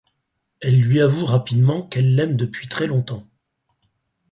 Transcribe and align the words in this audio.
Elle 0.61 0.81
lui 0.81 0.99
avoue 0.99 1.25
rapidement 1.27 1.83
qu'elle 1.83 2.15
l'aime 2.15 2.35
depuis 2.35 2.67
très 2.67 2.87
longtemps. 2.87 3.27